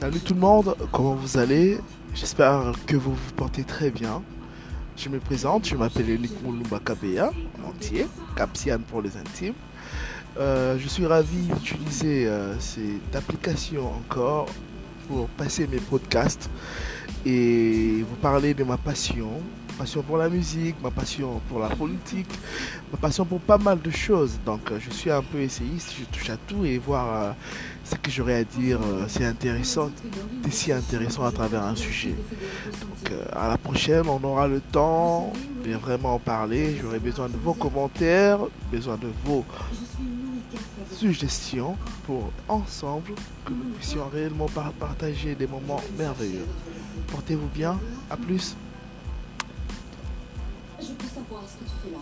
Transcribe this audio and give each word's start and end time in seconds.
Salut 0.00 0.20
tout 0.20 0.32
le 0.32 0.40
monde, 0.40 0.74
comment 0.92 1.14
vous 1.14 1.36
allez? 1.36 1.78
J'espère 2.14 2.72
que 2.86 2.96
vous 2.96 3.14
vous 3.14 3.32
portez 3.36 3.64
très 3.64 3.90
bien. 3.90 4.22
Je 4.96 5.10
me 5.10 5.18
présente, 5.18 5.66
je 5.66 5.76
m'appelle 5.76 6.08
Elik 6.08 6.42
Moulumba 6.42 6.80
Kabea, 6.82 7.30
en 7.62 7.68
entier, 7.68 8.06
Capsian 8.34 8.78
pour 8.78 9.02
les 9.02 9.14
intimes. 9.18 9.52
Euh, 10.38 10.78
je 10.78 10.88
suis 10.88 11.04
ravi 11.04 11.48
d'utiliser 11.48 12.26
euh, 12.26 12.58
cette 12.58 13.14
application 13.14 13.88
encore 13.88 14.46
pour 15.06 15.28
passer 15.28 15.66
mes 15.66 15.80
podcasts 15.80 16.48
et 17.26 18.02
vous 18.08 18.16
parler 18.16 18.54
de 18.54 18.64
ma 18.64 18.76
passion, 18.76 19.28
passion 19.78 20.02
pour 20.02 20.16
la 20.18 20.28
musique, 20.28 20.76
ma 20.82 20.90
passion 20.90 21.40
pour 21.48 21.58
la 21.58 21.68
politique, 21.68 22.28
ma 22.92 22.98
passion 22.98 23.24
pour 23.24 23.40
pas 23.40 23.58
mal 23.58 23.80
de 23.80 23.90
choses. 23.90 24.38
Donc 24.44 24.70
euh, 24.70 24.78
je 24.80 24.90
suis 24.90 25.10
un 25.10 25.22
peu 25.22 25.38
essayiste, 25.40 25.94
je 25.98 26.04
touche 26.04 26.30
à 26.30 26.36
tout 26.36 26.64
et 26.64 26.78
voir 26.78 27.06
euh, 27.22 27.32
ce 27.84 27.94
que 27.96 28.10
j'aurais 28.10 28.36
à 28.36 28.44
dire, 28.44 28.78
euh, 28.82 29.04
c'est 29.08 29.24
intéressant, 29.24 29.90
c'est 30.44 30.52
si 30.52 30.72
intéressant 30.72 31.24
à 31.24 31.32
travers 31.32 31.62
un 31.64 31.76
sujet. 31.76 32.14
Donc 32.80 33.12
à 33.32 33.48
la 33.48 33.58
prochaine, 33.58 34.06
on 34.08 34.22
aura 34.24 34.46
le 34.48 34.60
temps 34.60 35.32
de 35.64 35.74
vraiment 35.74 36.14
en 36.14 36.18
parler. 36.18 36.76
J'aurai 36.80 36.98
besoin 36.98 37.28
de 37.28 37.36
vos 37.36 37.54
commentaires, 37.54 38.38
besoin 38.70 38.96
de 38.96 39.08
vos 39.24 39.44
suggestions 40.92 41.76
pour 42.06 42.30
ensemble 42.48 43.12
que 43.44 43.52
nous 43.52 43.70
puissions 43.78 44.06
réellement 44.12 44.46
par- 44.46 44.72
partager 44.72 45.34
des 45.34 45.46
moments 45.46 45.80
merveilleux. 45.98 46.46
Portez-vous 47.08 47.48
bien, 47.48 47.78
à 48.10 48.16
plus. 48.16 48.56
Je 50.80 50.92
peux 50.92 51.06
savoir 51.06 51.42
ce 51.46 51.58
que 51.58 51.64
tu 51.64 51.76
fais 51.84 51.90
là. 51.90 51.98